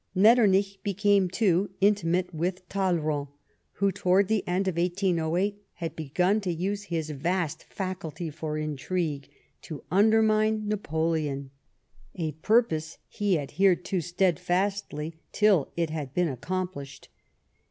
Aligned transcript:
Metternich 0.15 0.79
became, 0.81 1.29
too, 1.29 1.69
intimate 1.79 2.33
with 2.33 2.67
Talleyrand, 2.67 3.27
who, 3.73 3.91
towards 3.91 4.29
the 4.29 4.43
end 4.47 4.67
of 4.67 4.77
1808, 4.77 5.61
had 5.73 5.95
begun 5.95 6.41
to 6.41 6.51
use 6.51 6.85
his 6.85 7.11
vast 7.11 7.63
faculty 7.65 8.31
for 8.31 8.57
intrigue 8.57 9.29
to 9.61 9.83
undermine 9.91 10.67
Napoleon— 10.67 11.51
a 12.15 12.31
purpose 12.31 12.97
he 13.09 13.37
adhered 13.37 13.85
to 13.85 14.01
steadfastly 14.01 15.17
till 15.31 15.71
it 15.77 15.91
had 15.91 16.15
been 16.15 16.29
accomplished. 16.29 17.09